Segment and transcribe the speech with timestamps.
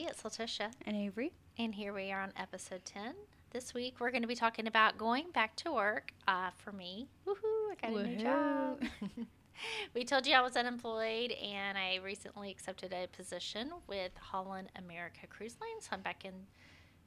[0.00, 0.70] Hey, it's Letitia.
[0.86, 1.30] And Avery.
[1.58, 3.12] And here we are on episode 10.
[3.50, 7.06] This week we're going to be talking about going back to work uh, for me.
[7.26, 7.34] Woohoo,
[7.70, 8.80] I got a new job.
[9.94, 15.26] we told you I was unemployed and I recently accepted a position with Holland America
[15.28, 15.84] Cruise Lines.
[15.84, 16.32] So I'm back in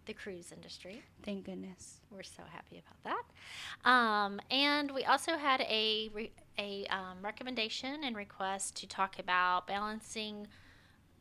[0.05, 1.01] the cruise industry.
[1.23, 2.01] Thank goodness.
[2.11, 3.23] We're so happy about
[3.83, 3.89] that.
[3.89, 9.65] Um, and we also had a, re- a um, recommendation and request to talk about
[9.65, 10.45] balancing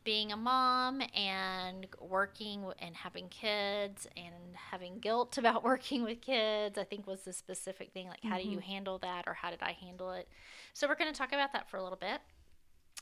[0.03, 6.77] being a mom and working and having kids and having guilt about working with kids,
[6.77, 8.07] I think was the specific thing.
[8.07, 8.37] Like, how mm-hmm.
[8.37, 8.71] do you mm-hmm.
[8.71, 10.27] handle that, or how did I handle it?
[10.73, 12.19] So, we're going to talk about that for a little bit.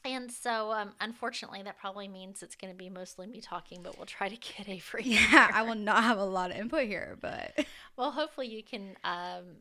[0.03, 3.98] And so, um, unfortunately, that probably means it's going to be mostly me talking, but
[3.98, 5.04] we'll try to get a free.
[5.04, 7.65] Yeah, I will not have a lot of input here, but.
[7.98, 9.57] well, hopefully, you can um,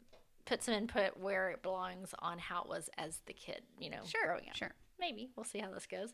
[0.46, 4.00] put some input where it belongs on how it was as the kid, you know,
[4.06, 4.56] sure, growing up.
[4.56, 4.72] Sure.
[4.98, 5.30] Maybe.
[5.36, 6.12] We'll see how this goes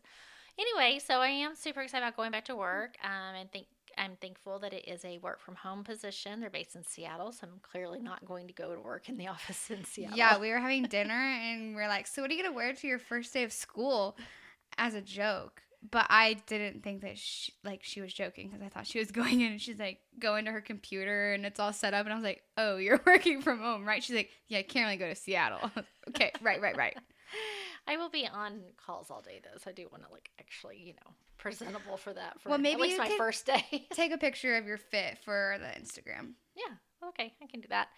[0.59, 2.95] anyway, so I am super excited about going back to work.
[3.03, 6.39] Um, and think I'm thankful that it is a work from home position.
[6.39, 9.27] They're based in Seattle, so I'm clearly not going to go to work in the
[9.29, 10.17] office in Seattle.
[10.17, 12.73] Yeah, we were having dinner and we are like, "So what are you gonna wear
[12.73, 14.17] to your first day of school?"
[14.77, 18.69] As a joke, but I didn't think that she, like she was joking because I
[18.69, 21.73] thought she was going in and she's like going to her computer and it's all
[21.73, 24.59] set up and I was like, "Oh, you're working from home, right?" She's like, "Yeah,
[24.59, 25.71] I can't really go to Seattle."
[26.09, 26.97] okay, right, right, right.
[27.87, 30.77] I will be on calls all day though, so I do want to like actually,
[30.79, 32.39] you know, presentable for that.
[32.41, 33.87] For well, maybe at least my first day.
[33.93, 36.33] take a picture of your fit for the Instagram.
[36.55, 37.09] Yeah.
[37.09, 37.89] Okay, I can do that.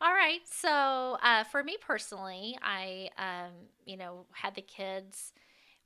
[0.00, 0.40] All right.
[0.44, 3.52] So uh, for me personally, I, um,
[3.84, 5.32] you know, had the kids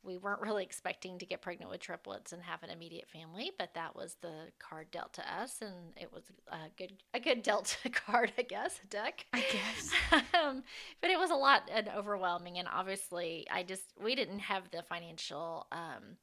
[0.02, 3.74] we weren't really expecting to get pregnant with triplets and have an immediate family, but
[3.74, 7.76] that was the card dealt to us, and it was a good a good dealt
[7.92, 9.26] card, I guess, a deck.
[9.32, 9.92] I guess.
[10.34, 10.62] um,
[11.00, 14.82] but it was a lot and overwhelming, and obviously, I just we didn't have the
[14.82, 16.16] financial um,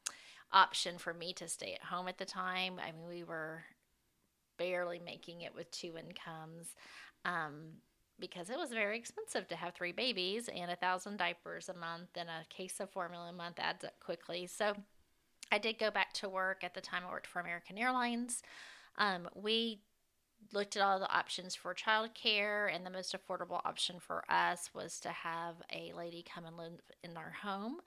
[0.51, 2.79] option for me to stay at home at the time.
[2.79, 3.63] I mean, we were
[4.57, 6.73] barely making it with two incomes.
[7.25, 7.73] Um,
[8.19, 12.09] because it was very expensive to have three babies and a thousand diapers a month
[12.15, 14.47] and a case of formula a month adds up quickly.
[14.47, 14.73] So
[15.51, 18.41] I did go back to work at the time I worked for American Airlines.
[18.97, 19.81] Um, we
[20.53, 24.99] looked at all the options for childcare, and the most affordable option for us was
[25.01, 27.77] to have a lady come and live in our home.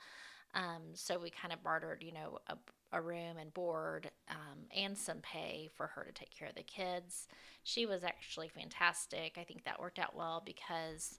[0.55, 2.57] Um, so we kind of bartered, you know, a,
[2.93, 6.63] a room and board um, and some pay for her to take care of the
[6.63, 7.29] kids.
[7.63, 9.37] She was actually fantastic.
[9.39, 11.19] I think that worked out well because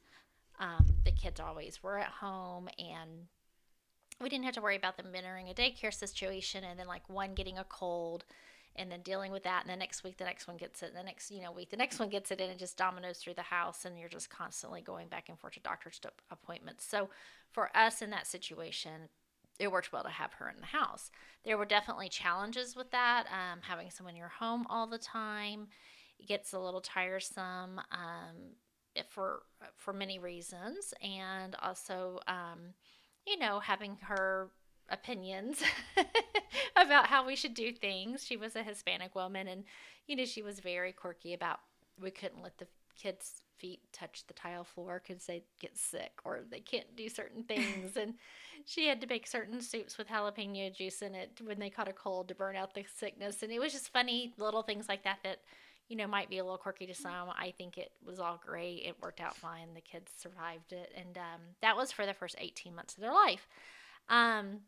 [0.60, 3.28] um, the kids always were at home and
[4.20, 7.34] we didn't have to worry about them entering a daycare situation and then like one
[7.34, 8.26] getting a cold
[8.76, 10.98] and then dealing with that and the next week the next one gets it and
[10.98, 13.34] the next you know week the next one gets it and it just dominoes through
[13.34, 16.00] the house and you're just constantly going back and forth to doctor's
[16.30, 17.10] appointments so
[17.52, 19.10] for us in that situation
[19.62, 21.12] it worked well to have her in the house.
[21.46, 23.26] There were definitely challenges with that.
[23.28, 25.68] Um, having someone in your home all the time
[26.22, 28.56] it gets a little tiresome um,
[29.10, 29.44] for
[29.78, 32.74] for many reasons, and also, um,
[33.26, 34.50] you know, having her
[34.90, 35.64] opinions
[36.76, 38.24] about how we should do things.
[38.26, 39.64] She was a Hispanic woman, and
[40.08, 41.60] you know, she was very quirky about
[42.00, 46.42] we couldn't let the kids' feet touch the tile floor because they get sick or
[46.50, 47.96] they can't do certain things.
[48.00, 48.16] and
[48.66, 51.94] she had to make certain soups with jalapeno juice in it when they caught a
[51.94, 53.44] cold to burn out the sickness.
[53.44, 55.40] And it was just funny little things like that that,
[55.88, 57.30] you know, might be a little quirky to some.
[57.30, 58.84] I think it was all great.
[58.86, 59.74] It worked out fine.
[59.76, 60.92] The kids survived it.
[60.98, 63.48] And um, that was for the first 18 months of their life.
[64.10, 64.62] Um,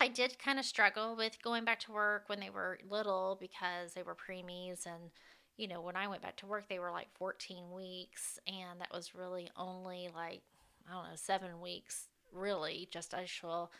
[0.00, 3.94] I did kind of struggle with going back to work when they were little because
[3.94, 5.10] they were preemies and
[5.58, 8.92] you know, when I went back to work, they were like 14 weeks, and that
[8.92, 10.40] was really only like,
[10.88, 13.70] I don't know, seven weeks, really, just as usual.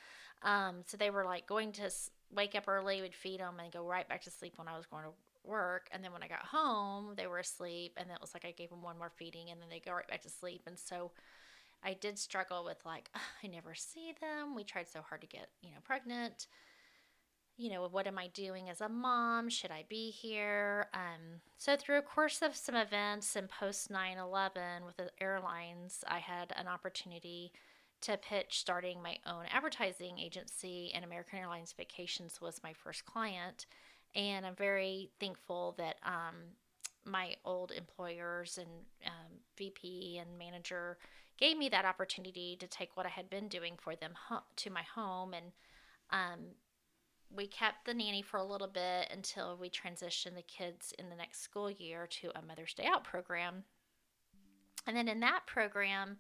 [0.43, 1.91] Um, so they were like going to
[2.35, 4.87] wake up early, would feed them, and go right back to sleep when I was
[4.87, 5.11] going to
[5.49, 5.89] work.
[5.93, 8.71] And then when I got home, they were asleep, and it was like I gave
[8.71, 10.63] them one more feeding, and then they go right back to sleep.
[10.67, 11.13] And so
[11.85, 13.09] I did struggle with like,
[13.45, 14.57] I never see them.
[14.57, 16.49] We tried so hard to get, you know, pregnant
[17.59, 19.49] you know, what am I doing as a mom?
[19.49, 20.87] Should I be here?
[20.95, 26.05] Um, so, through a course of some events and post 9 11 with the airlines,
[26.07, 27.53] I had an opportunity
[28.03, 33.67] to pitch starting my own advertising agency, and American Airlines Vacations was my first client.
[34.15, 36.37] And I'm very thankful that um,
[37.05, 38.71] my old employers and
[39.05, 40.97] um, VP and manager
[41.39, 44.71] gave me that opportunity to take what I had been doing for them ho- to
[44.71, 45.47] my home and
[46.11, 46.39] um,
[47.35, 51.17] we kept the nanny for a little bit until we transitioned the kids in the
[51.17, 53.65] next school year to a Mother's Day Out program.
[54.87, 56.17] And then in that program,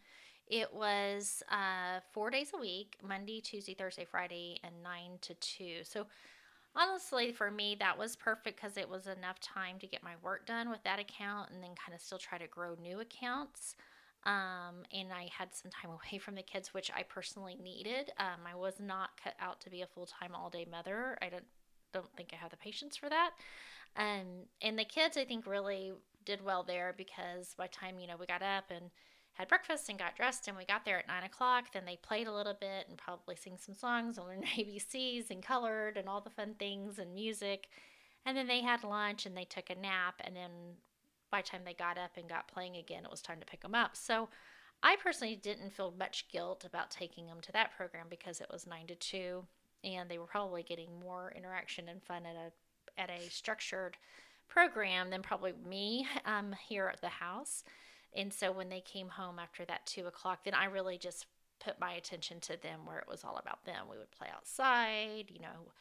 [0.46, 5.80] it was uh, four days a week Monday, Tuesday, Thursday, Friday, and nine to two.
[5.82, 6.06] So
[6.74, 10.46] honestly, for me, that was perfect because it was enough time to get my work
[10.46, 13.76] done with that account and then kind of still try to grow new accounts.
[14.28, 18.12] Um, and I had some time away from the kids, which I personally needed.
[18.18, 21.16] Um, I was not cut out to be a full time all day mother.
[21.22, 21.46] I don't
[21.94, 23.30] don't think I have the patience for that.
[23.96, 25.92] Um, and the kids, I think, really
[26.26, 28.90] did well there because by the time you know we got up and
[29.32, 32.26] had breakfast and got dressed and we got there at nine o'clock then they played
[32.26, 36.20] a little bit and probably sing some songs and learned abcs and colored and all
[36.20, 37.68] the fun things and music
[38.26, 40.50] and then they had lunch and they took a nap and then
[41.30, 43.60] by the time they got up and got playing again it was time to pick
[43.60, 44.28] them up so
[44.82, 48.66] i personally didn't feel much guilt about taking them to that program because it was
[48.66, 49.44] nine to two
[49.84, 53.96] and they were probably getting more interaction and fun at a at a structured
[54.48, 57.62] program than probably me um, here at the house
[58.16, 61.26] and so when they came home after that two o'clock, then I really just
[61.60, 63.86] put my attention to them where it was all about them.
[63.90, 65.72] We would play outside, you know,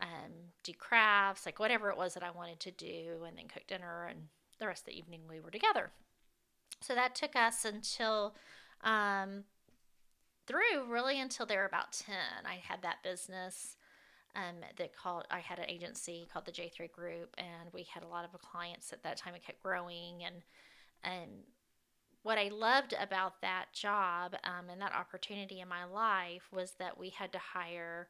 [0.00, 0.32] um,
[0.62, 4.06] do crafts, like whatever it was that I wanted to do, and then cook dinner.
[4.08, 4.28] And
[4.62, 5.90] the rest of the evening we were together.
[6.80, 8.34] So that took us until
[8.82, 9.44] um,
[10.46, 12.14] through really until they were about 10.
[12.46, 13.76] I had that business
[14.34, 18.08] um, that called, I had an agency called the J3 Group, and we had a
[18.08, 19.34] lot of clients at that time.
[19.34, 20.36] It kept growing, and
[21.04, 21.30] and
[22.22, 26.96] what I loved about that job um, and that opportunity in my life was that
[26.96, 28.08] we had to hire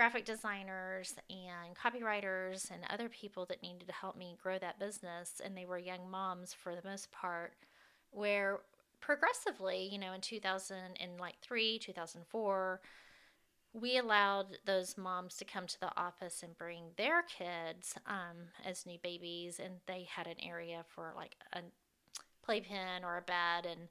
[0.00, 5.42] graphic designers and copywriters and other people that needed to help me grow that business.
[5.44, 7.52] And they were young moms for the most part,
[8.10, 8.60] where
[9.02, 12.80] progressively, you know, in 2000 and like three, 2004,
[13.74, 18.86] we allowed those moms to come to the office and bring their kids um, as
[18.86, 21.60] new babies, and they had an area for like a
[22.42, 23.82] playpen or a bed and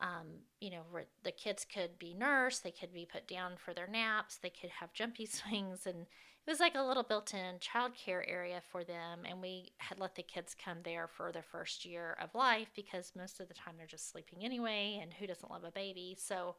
[0.00, 0.26] um,
[0.60, 0.82] you know
[1.24, 4.70] the kids could be nursed they could be put down for their naps they could
[4.70, 6.06] have jumpy swings and
[6.46, 10.22] it was like a little built-in childcare area for them and we had let the
[10.22, 13.86] kids come there for their first year of life because most of the time they're
[13.86, 16.16] just sleeping anyway and who doesn't love a baby?
[16.18, 16.56] So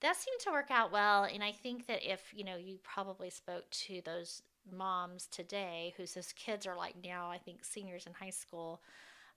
[0.00, 3.30] that seemed to work out well and i think that if you know you probably
[3.30, 8.30] spoke to those moms today whose kids are like now i think seniors in high
[8.30, 8.80] school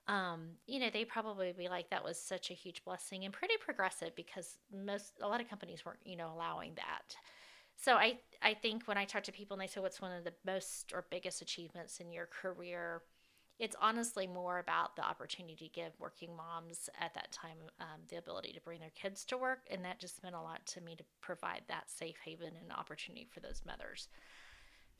[0.07, 3.55] um, you know, they probably be like, that was such a huge blessing and pretty
[3.59, 7.15] progressive because most, a lot of companies weren't, you know, allowing that.
[7.75, 10.23] So I, I think when I talk to people and they say, what's one of
[10.23, 13.01] the most or biggest achievements in your career?
[13.59, 18.17] It's honestly more about the opportunity to give working moms at that time um, the
[18.17, 19.59] ability to bring their kids to work.
[19.71, 23.27] And that just meant a lot to me to provide that safe haven and opportunity
[23.31, 24.07] for those mothers.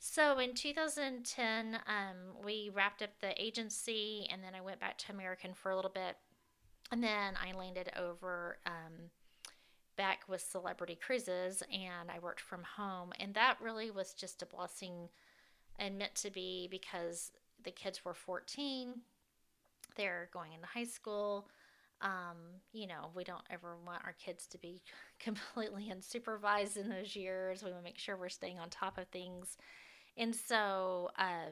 [0.06, 5.12] So in 2010, um, we wrapped up the agency, and then I went back to
[5.12, 6.18] American for a little bit,
[6.92, 9.08] and then I landed over um,
[9.96, 14.46] back with Celebrity Cruises, and I worked from home, and that really was just a
[14.46, 15.08] blessing
[15.78, 17.32] and meant to be because
[17.64, 19.00] the kids were 14,
[19.96, 21.48] they're going into high school.
[22.02, 24.82] Um, you know, we don't ever want our kids to be
[25.18, 27.62] completely unsupervised in those years.
[27.62, 29.56] We want to make sure we're staying on top of things
[30.16, 31.50] and so uh,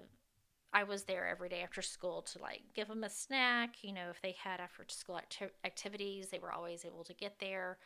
[0.73, 3.83] I was there every day after school to like give them a snack.
[3.83, 7.39] You know, if they had after school acti- activities, they were always able to get
[7.39, 7.79] there,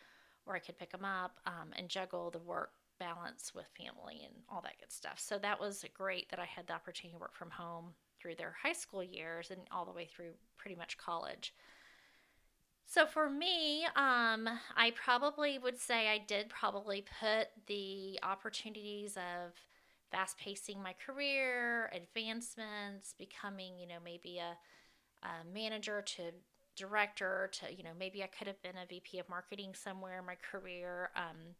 [0.46, 4.34] or I could pick them up um, and juggle the work balance with family and
[4.49, 5.19] all that good stuff.
[5.19, 8.55] So that was great that I had the opportunity to work from home through their
[8.62, 11.54] high school years and all the way through pretty much college.
[12.87, 19.52] So for me, um, I probably would say I did probably put the opportunities of
[20.10, 24.56] fast pacing my career, advancements, becoming, you know, maybe a,
[25.26, 26.22] a, manager to
[26.76, 30.26] director to, you know, maybe I could have been a VP of marketing somewhere in
[30.26, 31.10] my career.
[31.16, 31.54] Um,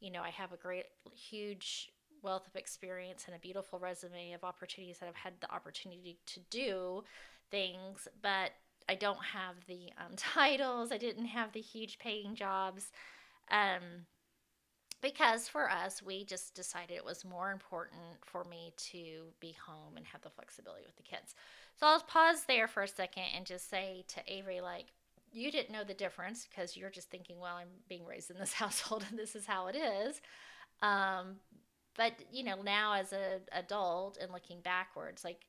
[0.00, 1.92] you know, I have a great, huge
[2.22, 6.40] wealth of experience and a beautiful resume of opportunities that I've had the opportunity to
[6.50, 7.04] do
[7.50, 8.52] things, but
[8.88, 10.92] I don't have the um, titles.
[10.92, 12.90] I didn't have the huge paying jobs.
[13.50, 14.06] Um,
[15.02, 19.96] because for us, we just decided it was more important for me to be home
[19.96, 21.34] and have the flexibility with the kids.
[21.78, 24.86] So I'll pause there for a second and just say to Avery, like,
[25.32, 28.52] you didn't know the difference because you're just thinking, well, I'm being raised in this
[28.62, 30.20] household and this is how it is.
[30.80, 31.36] Um,
[31.96, 35.46] but you know, now as an adult and looking backwards, like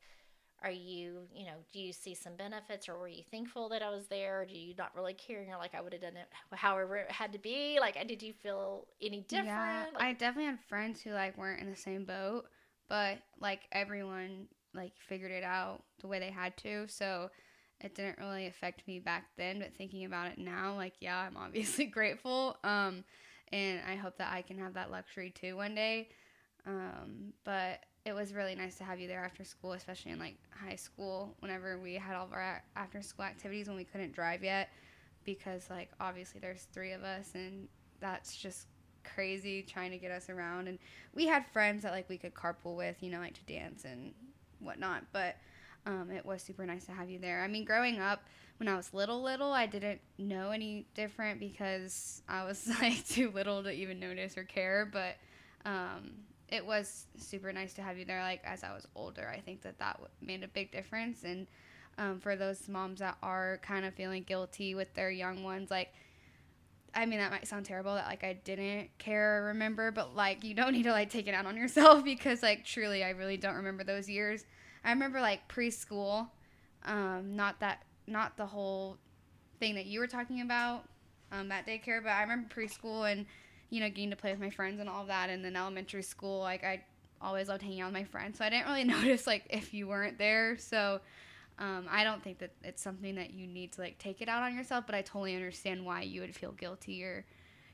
[0.64, 3.90] are you you know do you see some benefits or were you thankful that i
[3.90, 4.42] was there?
[4.42, 5.40] Or do you not really care?
[5.40, 7.78] And you're like i would have done it however it had to be.
[7.80, 9.48] Like did you feel any different?
[9.48, 12.46] Yeah, like, i definitely had friends who like weren't in the same boat
[12.90, 17.30] but like everyone like figured it out the way they had to so
[17.82, 21.38] it didn't really affect me back then but thinking about it now like yeah i'm
[21.38, 23.04] obviously grateful um
[23.52, 26.10] and i hope that i can have that luxury too one day
[26.66, 30.36] um but it was really nice to have you there after school, especially in like
[30.50, 31.36] high school.
[31.40, 34.70] Whenever we had all of our after school activities when we couldn't drive yet,
[35.24, 37.68] because like obviously there's three of us and
[38.02, 38.68] that's just
[39.04, 40.68] crazy trying to get us around.
[40.68, 40.80] And
[41.14, 44.14] we had friends that like we could carpool with, you know, like to dance and
[44.60, 45.06] whatnot.
[45.14, 45.38] But
[45.86, 47.42] um, it was super nice to have you there.
[47.42, 48.24] I mean, growing up
[48.58, 53.32] when I was little, little, I didn't know any different because I was like too
[53.32, 54.90] little to even notice or care.
[54.92, 55.16] But
[55.66, 56.12] um,
[56.54, 58.22] it was super nice to have you there.
[58.22, 61.24] Like as I was older, I think that that made a big difference.
[61.24, 61.48] And
[61.98, 65.92] um, for those moms that are kind of feeling guilty with their young ones, like
[66.94, 70.44] I mean that might sound terrible that like I didn't care or remember, but like
[70.44, 73.38] you don't need to like take it out on yourself because like truly I really
[73.38, 74.46] don't remember those years.
[74.86, 76.30] I remember like preschool,
[76.86, 79.00] um, not that not the whole
[79.60, 80.84] thing that you were talking about
[81.32, 83.26] um, at daycare, but I remember preschool and
[83.70, 85.30] you know getting to play with my friends and all of that.
[85.30, 86.84] And then elementary school, like I
[87.22, 89.88] always loved hanging out with my friends, so I didn't really notice like if you
[89.88, 90.58] weren't there.
[90.58, 91.00] So
[91.60, 94.44] um, I don't think that it's something that you need to like take it out
[94.44, 97.26] on yourself, but I totally understand why you would feel guilty or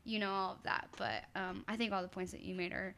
[0.04, 0.90] you know all of that.
[0.98, 2.96] But um, I think all the points that you made are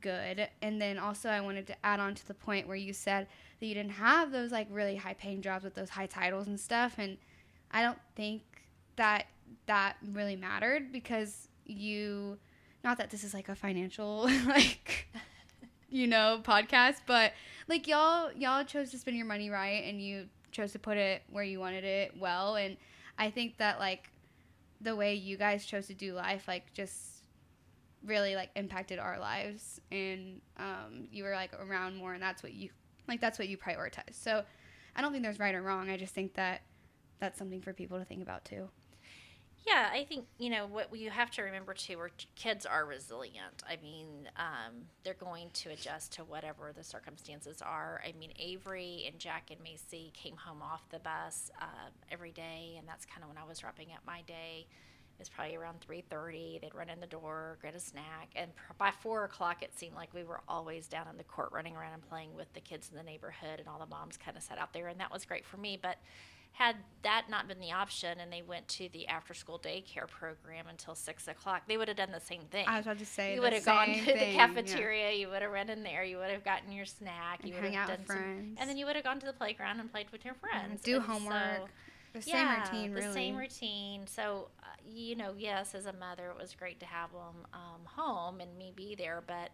[0.00, 0.48] good.
[0.62, 3.26] And then also I wanted to add on to the point where you said
[3.58, 6.58] that you didn't have those like really high paying jobs with those high titles and
[6.58, 7.16] stuff and
[7.70, 8.42] I don't think
[8.96, 9.26] that
[9.66, 12.38] that really mattered because you
[12.82, 15.08] not that this is like a financial like
[15.90, 17.32] you know podcast but
[17.68, 21.22] like y'all y'all chose to spend your money right and you chose to put it
[21.30, 22.76] where you wanted it well and
[23.18, 24.10] I think that like
[24.80, 27.22] the way you guys chose to do life like just
[28.04, 32.54] really like impacted our lives and um, you were like around more and that's what
[32.54, 32.70] you
[33.08, 34.12] like that's what you prioritize.
[34.12, 34.44] So
[34.94, 35.90] i don't think there's right or wrong.
[35.90, 36.62] I just think that
[37.18, 38.68] that's something for people to think about too
[39.68, 43.62] yeah i think you know what you have to remember too are kids are resilient.
[43.68, 48.00] I mean um, they're going to adjust to whatever the circumstances are.
[48.06, 52.76] I mean avery and jack and macy came home off the bus uh, every day
[52.78, 54.66] and that's kind of when i was wrapping up my day.
[54.66, 58.92] It was probably around 3.30 they'd run in the door get a snack and by
[59.02, 62.08] 4 o'clock it seemed like we were always down in the court running around and
[62.08, 64.72] playing with the kids in the neighborhood and all the moms kind of sat out
[64.72, 65.96] there and that was great for me but
[66.52, 70.66] had that not been the option and they went to the after school daycare program
[70.68, 72.66] until six o'clock, they would have done the same thing.
[72.66, 75.16] I was about to say you would have gone to thing, the cafeteria, yeah.
[75.16, 77.72] you would have run in there, you would have gotten your snack, and you would
[77.72, 80.24] have done some, and then you would have gone to the playground and played with
[80.24, 80.82] your friends.
[80.82, 81.56] do and homework.
[81.58, 81.68] So,
[82.14, 84.06] the same yeah, routine, the same routine.
[84.06, 87.84] So, uh, you know, yes, as a mother, it was great to have them um,
[87.84, 89.22] home and me be there.
[89.26, 89.50] But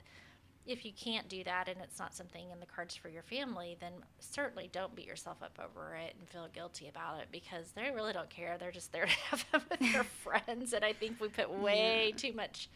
[0.66, 3.76] if you can't do that and it's not something in the cards for your family,
[3.80, 7.90] then certainly don't beat yourself up over it and feel guilty about it because they
[7.94, 8.56] really don't care.
[8.58, 10.72] They're just there to have them with their friends.
[10.72, 12.16] And I think we put way yeah.
[12.16, 12.68] too much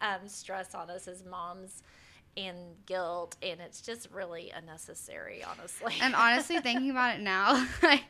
[0.00, 1.82] um, stress on us as moms
[2.36, 2.56] and
[2.86, 8.04] guilt and it's just really unnecessary honestly and honestly thinking about it now like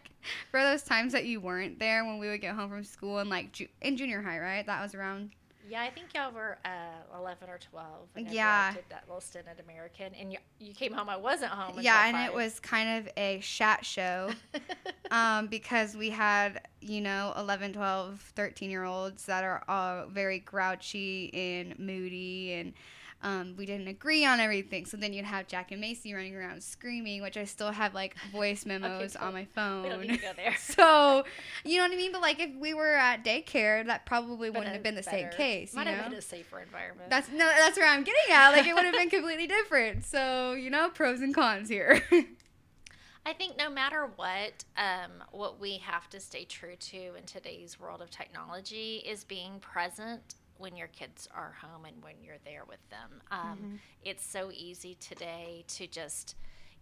[0.53, 3.29] for those times that you weren't there when we would get home from school and
[3.29, 5.33] like ju- in junior high right that was around
[5.69, 7.87] yeah, I think y'all were uh, 11 or 12.
[8.31, 8.71] Yeah.
[8.71, 10.13] I did that little stint at American.
[10.15, 11.79] And you, you came home, I wasn't home.
[11.81, 12.31] Yeah, and five.
[12.31, 14.31] it was kind of a chat show
[15.11, 20.41] um, because we had, you know, 11, 12, 13 year olds that are all very
[20.41, 22.73] grouchy and moody and
[23.23, 24.85] um, we didn't agree on everything.
[24.85, 28.17] So then you'd have Jack and Macy running around screaming, which I still have like
[28.33, 29.85] voice memos okay, on my phone.
[29.85, 30.57] We don't need to go there.
[30.59, 31.25] so,
[31.65, 32.13] you know what I mean?
[32.13, 35.17] But like if we were at daycare, that probably but wouldn't have been the better.
[35.17, 35.73] same case.
[35.73, 37.11] Might you have been a safer environment.
[37.11, 38.51] That's no, that's where I'm getting at.
[38.51, 40.05] Like it would have been completely different.
[40.05, 42.03] So you know, pros and cons here.
[43.25, 47.79] I think no matter what, um, what we have to stay true to in today's
[47.79, 52.65] world of technology is being present when your kids are home and when you're there
[52.67, 53.21] with them.
[53.31, 53.75] Um, mm-hmm.
[54.03, 56.37] It's so easy today to just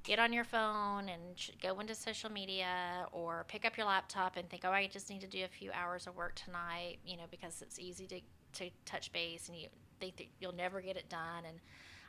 [0.05, 1.23] get on your phone and
[1.61, 5.23] go into social media or pick up your laptop and think, oh, I just need
[5.23, 8.21] to do a few hours of work tonight, you know, because it's easy to,
[8.65, 9.69] to touch base and you
[9.99, 11.45] think that you'll never get it done.
[11.47, 11.59] And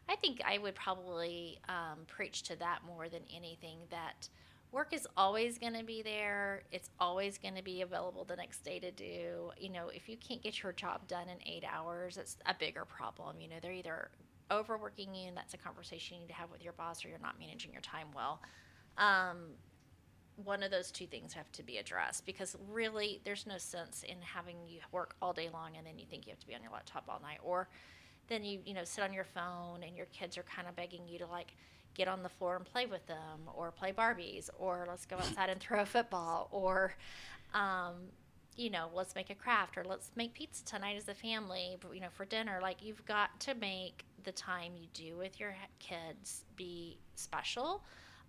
[0.07, 4.29] I think I would probably um, preach to that more than anything that–
[4.71, 6.63] work is always going to be there.
[6.71, 9.51] It's always going to be available the next day to do.
[9.57, 12.85] You know, if you can't get your job done in eight hours, it's a bigger
[12.85, 13.41] problem.
[13.41, 14.09] You know, they're either
[14.49, 17.19] overworking you, and that's a conversation you need to have with your boss, or you're
[17.19, 18.41] not managing your time well.
[18.97, 19.55] Um,
[20.35, 24.15] one of those two things have to be addressed because really there's no sense in
[24.21, 26.63] having you work all day long and then you think you have to be on
[26.63, 27.67] your laptop all night or
[28.27, 31.07] then you you know sit on your phone and your kids are kind of begging
[31.07, 31.55] you to like
[31.93, 35.49] get on the floor and play with them or play Barbies or let's go outside
[35.49, 36.95] and throw a football or
[37.53, 37.95] um,
[38.55, 41.99] you know let's make a craft or let's make pizza tonight as a family you
[41.99, 46.45] know for dinner like you've got to make the time you do with your kids
[46.55, 47.83] be special.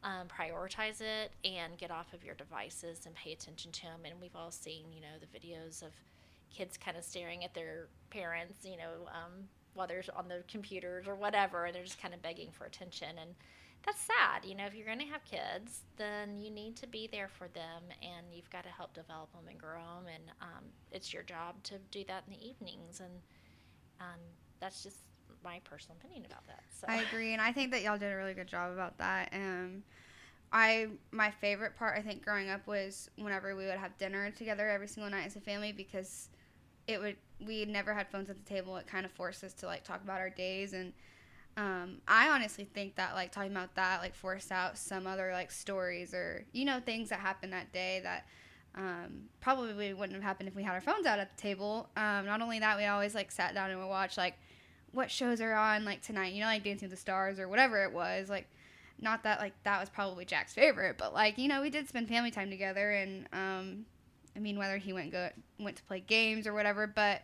[0.04, 4.00] Um, prioritize it and get off of your devices and pay attention to them.
[4.04, 5.92] And we've all seen, you know, the videos of
[6.52, 11.06] kids kind of staring at their parents, you know, um, while they're on the computers
[11.06, 13.18] or whatever, and they're just kind of begging for attention.
[13.20, 13.34] And
[13.84, 14.44] that's sad.
[14.44, 17.48] You know, if you're going to have kids, then you need to be there for
[17.48, 20.12] them, and you've got to help develop them and grow them.
[20.14, 23.00] And um, it's your job to do that in the evenings.
[23.00, 23.12] And
[24.00, 24.20] um,
[24.60, 24.98] that's just
[25.42, 26.62] my personal opinion about that.
[26.78, 26.86] So.
[26.88, 29.30] I agree, and I think that y'all did a really good job about that.
[29.32, 29.82] Um,
[30.52, 34.68] I my favorite part I think growing up was whenever we would have dinner together
[34.68, 36.28] every single night as a family because
[36.86, 38.76] it would we never had phones at the table.
[38.76, 40.92] It kind of forced us to like talk about our days and
[41.56, 45.50] um, I honestly think that like talking about that like forced out some other like
[45.50, 48.26] stories or you know things that happened that day that
[48.74, 51.90] um, probably wouldn't have happened if we had our phones out at the table.
[51.96, 54.34] Um, not only that, we always like sat down and would watch like
[54.92, 56.32] what shows are on like tonight.
[56.32, 58.30] You know, like Dancing with the Stars or whatever it was.
[58.30, 58.48] Like,
[58.98, 62.08] not that like that was probably Jack's favorite, but like you know we did spend
[62.08, 63.84] family time together and um,
[64.36, 67.22] I mean whether he went go went to play games or whatever, but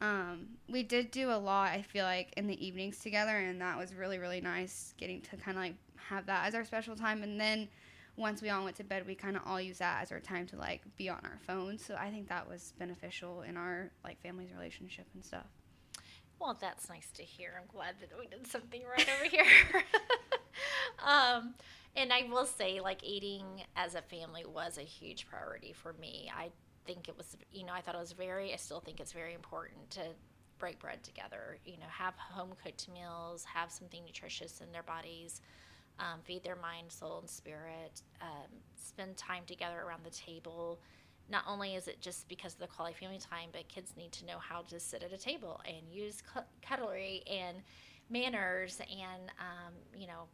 [0.00, 3.76] um, we did do a lot, I feel like, in the evenings together, and that
[3.76, 7.22] was really, really nice getting to kind of like have that as our special time.
[7.22, 7.68] And then
[8.16, 10.46] once we all went to bed, we kind of all used that as our time
[10.48, 11.84] to like be on our phones.
[11.84, 15.46] So I think that was beneficial in our like family's relationship and stuff.
[16.40, 17.52] Well, that's nice to hear.
[17.60, 19.44] I'm glad that we did something right over here.
[21.06, 21.54] um,
[21.94, 23.44] and I will say, like, eating
[23.76, 26.30] as a family was a huge priority for me.
[26.34, 26.50] I
[26.86, 29.34] think it was, you know, I thought it was very, I still think it's very
[29.34, 30.00] important to
[30.58, 35.40] break bread together, you know, have home cooked meals, have something nutritious in their bodies,
[35.98, 38.48] um, feed their mind, soul, and spirit, um,
[38.82, 40.80] spend time together around the table.
[41.30, 44.26] Not only is it just because of the quality family time, but kids need to
[44.26, 46.22] know how to sit at a table and use
[46.66, 47.58] cutlery and
[48.10, 50.24] manners and, um, you know,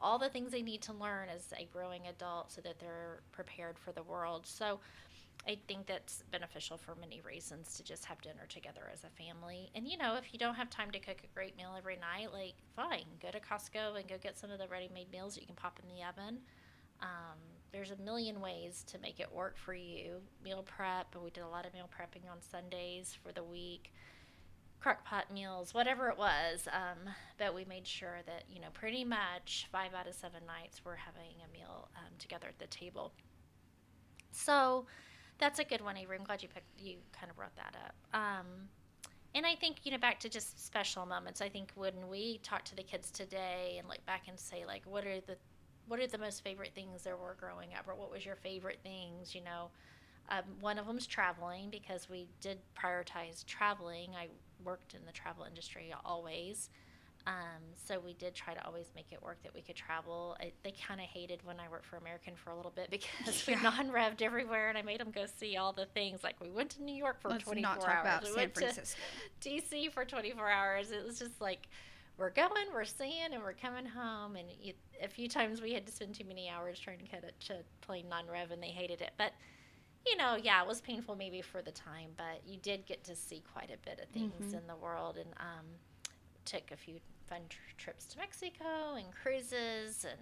[0.00, 3.78] all the things they need to learn as a growing adult so that they're prepared
[3.78, 4.46] for the world.
[4.46, 4.80] So,
[5.48, 9.70] I think that's beneficial for many reasons to just have dinner together as a family.
[9.74, 12.32] And you know, if you don't have time to cook a great meal every night,
[12.32, 15.46] like fine, go to Costco and go get some of the ready-made meals that you
[15.46, 16.40] can pop in the oven.
[17.00, 17.38] Um,
[17.72, 20.20] there's a million ways to make it work for you.
[20.42, 23.92] Meal prep, we did a lot of meal prepping on Sundays for the week.
[24.80, 26.66] Crock pot meals, whatever it was.
[26.68, 30.80] Um, but we made sure that, you know, pretty much five out of seven nights
[30.84, 33.12] we're having a meal um, together at the table.
[34.30, 34.86] So,
[35.38, 36.18] that's a good one, Avery.
[36.18, 37.94] I'm glad you picked, you kind of brought that up.
[38.14, 38.68] Um,
[39.34, 41.40] and I think you know back to just special moments.
[41.40, 44.82] I think when we talk to the kids today and look back and say like,
[44.84, 45.36] what are the
[45.90, 48.78] what are the most favorite things there were growing up, or what was your favorite
[48.84, 49.34] things?
[49.34, 49.70] You know,
[50.28, 54.10] um, one of them's traveling because we did prioritize traveling.
[54.16, 54.28] I
[54.64, 56.70] worked in the travel industry always.
[57.26, 60.36] Um, so we did try to always make it work that we could travel.
[60.40, 63.48] I, they kind of hated when I worked for American for a little bit because
[63.48, 63.56] yeah.
[63.56, 66.22] we non-revved everywhere, and I made them go see all the things.
[66.22, 68.00] Like we went to New York for Let's 24 not talk hours.
[68.04, 69.00] About we San went Francisco.
[69.40, 70.92] to DC for 24 hours.
[70.92, 71.68] It was just like
[72.20, 74.36] we're going, we're seeing, and we're coming home.
[74.36, 77.24] And you, a few times we had to spend too many hours trying to cut
[77.24, 79.12] it to plane non-rev, and they hated it.
[79.16, 79.32] But
[80.06, 83.16] you know, yeah, it was painful maybe for the time, but you did get to
[83.16, 84.58] see quite a bit of things mm-hmm.
[84.58, 85.66] in the world, and um,
[86.44, 90.20] took a few fun tr- trips to Mexico and cruises and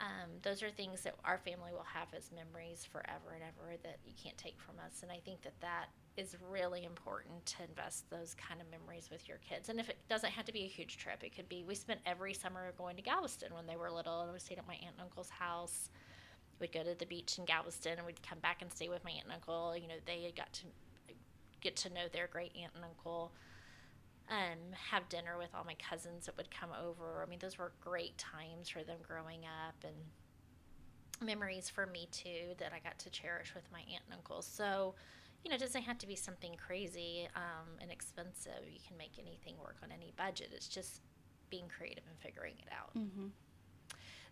[0.00, 3.98] um, those are things that our family will have as memories forever and ever that
[4.04, 5.02] you can't take from us.
[5.02, 9.28] And I think that that is really important to invest those kind of memories with
[9.28, 9.68] your kids.
[9.68, 12.00] And if it doesn't have to be a huge trip, it could be we spent
[12.06, 14.94] every summer going to Galveston when they were little, and we stayed at my aunt
[14.98, 15.90] and uncle's house.
[16.58, 19.10] We'd go to the beach in Galveston, and we'd come back and stay with my
[19.10, 19.76] aunt and uncle.
[19.76, 20.62] You know, they got to
[21.60, 23.32] get to know their great aunt and uncle
[24.28, 24.58] um,
[24.90, 27.22] have dinner with all my cousins that would come over.
[27.24, 29.94] I mean, those were great times for them growing up and
[31.26, 34.42] memories for me too that I got to cherish with my aunt and uncle.
[34.42, 34.94] So,
[35.44, 38.64] you know, it doesn't have to be something crazy um, and expensive.
[38.68, 40.50] You can make anything work on any budget.
[40.52, 41.00] It's just
[41.50, 42.96] being creative and figuring it out.
[42.96, 43.28] Mm-hmm.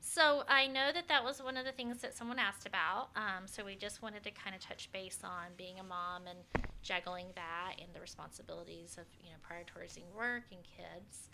[0.06, 3.08] So I know that that was one of the things that someone asked about.
[3.16, 6.38] Um, so we just wanted to kind of touch base on being a mom and
[6.82, 11.30] juggling that and the responsibilities of you know prioritizing work and kids.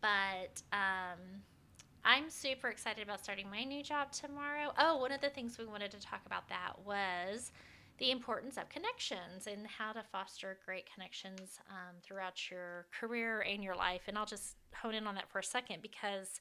[0.00, 1.18] But um,
[2.04, 4.72] I'm super excited about starting my new job tomorrow.
[4.78, 7.50] Oh, one of the things we wanted to talk about that was
[7.98, 13.62] the importance of connections and how to foster great connections um, throughout your career and
[13.62, 14.02] your life.
[14.08, 16.40] And I'll just hone in on that for a second because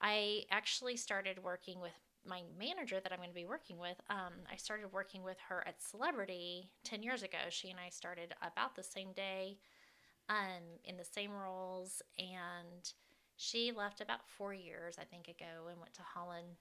[0.00, 1.92] I actually started working with
[2.24, 3.96] my manager that I'm going to be working with.
[4.10, 7.38] Um, I started working with her at Celebrity 10 years ago.
[7.50, 9.58] She and I started about the same day
[10.28, 12.02] um, in the same roles.
[12.18, 12.92] And
[13.36, 16.56] She left about four years, I think, ago and went to Holland.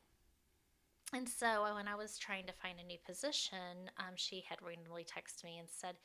[1.13, 5.05] And so when I was trying to find a new position, um, she had randomly
[5.05, 5.95] texted me and said,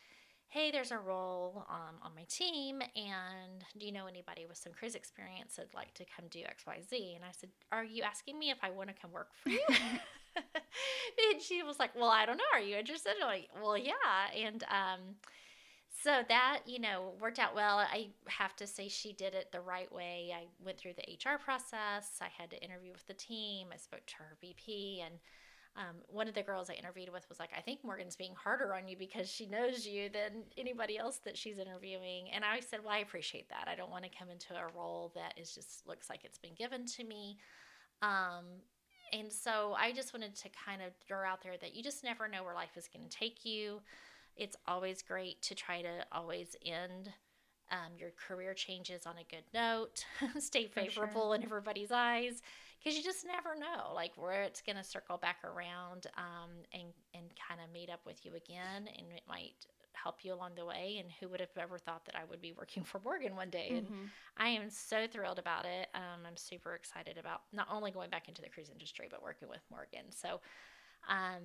[0.48, 4.74] Hey, there's a role um, on my team, and do you know anybody with some
[4.74, 7.16] cruise experience that'd like to come do XYZ?
[7.16, 9.64] And I said, Are you asking me if I want to come work for you?
[11.32, 12.52] and she was like, Well, I don't know.
[12.52, 13.12] Are you interested?
[13.20, 13.92] I'm like, well, yeah.
[14.36, 15.00] And um,
[16.02, 17.78] so that, you know, worked out well.
[17.78, 20.32] I have to say she did it the right way.
[20.34, 22.18] I went through the HR process.
[22.20, 23.68] I had to interview with the team.
[23.72, 25.14] I spoke to her VP and
[25.74, 28.74] um, one of the girls I interviewed with was like, I think Morgan's being harder
[28.74, 32.28] on you because she knows you than anybody else that she's interviewing.
[32.34, 33.68] And I said, Well, I appreciate that.
[33.68, 36.54] I don't want to come into a role that is just looks like it's been
[36.58, 37.38] given to me.
[38.02, 38.44] Um,
[39.14, 42.28] and so I just wanted to kind of throw out there that you just never
[42.28, 43.80] know where life is going to take you.
[44.37, 47.11] It's always great to try to always end
[47.71, 50.05] um, your career changes on a good note,
[50.38, 51.35] stay favorable sure.
[51.35, 52.42] in everybody's eyes
[52.83, 56.92] because you just never know like where it's going to circle back around um, and
[57.14, 60.64] and kind of meet up with you again and it might help you along the
[60.64, 63.51] way and who would have ever thought that i would be working for morgan one
[63.51, 63.92] day mm-hmm.
[63.92, 68.11] and i am so thrilled about it um, i'm super excited about not only going
[68.11, 70.40] back into the cruise industry but working with morgan so
[71.09, 71.42] um,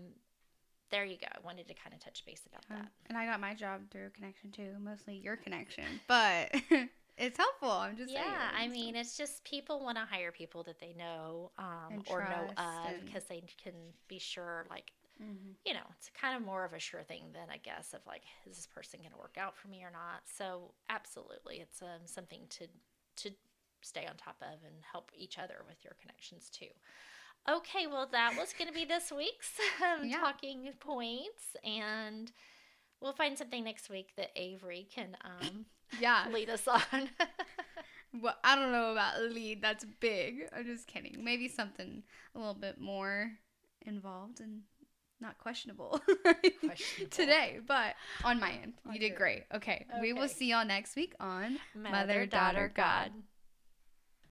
[0.89, 1.27] there you go.
[1.33, 2.91] I wanted to kind of touch base about that.
[3.07, 6.53] And I got my job through connection too, mostly your connection, but
[7.17, 7.71] it's helpful.
[7.71, 8.23] I'm just yeah.
[8.23, 8.33] Saying.
[8.55, 12.63] I mean, it's just people want to hire people that they know um, or know
[12.63, 13.73] of because they can
[14.07, 15.51] be sure, like, mm-hmm.
[15.65, 18.23] you know, it's kind of more of a sure thing than I guess of like,
[18.49, 20.21] is this person going to work out for me or not?
[20.37, 22.67] So absolutely, it's um, something to
[23.23, 23.31] to
[23.81, 26.67] stay on top of and help each other with your connections too.
[27.49, 30.19] Okay, well, that was going to be this week's um, yeah.
[30.19, 32.31] talking points, and
[33.01, 35.65] we'll find something next week that Avery can um,
[36.01, 37.09] yeah lead us on.
[38.21, 39.61] well, I don't know about lead.
[39.61, 40.49] That's big.
[40.55, 41.23] I'm just kidding.
[41.23, 42.03] Maybe something
[42.35, 43.31] a little bit more
[43.85, 44.61] involved and
[45.19, 46.01] not questionable,
[46.59, 47.09] questionable.
[47.09, 49.43] today, but on my end, you did great.
[49.53, 49.85] Okay.
[49.89, 50.01] okay.
[50.01, 53.11] we will see y'all next week on Mother, Mother Daughter, God.
[53.13, 53.23] God.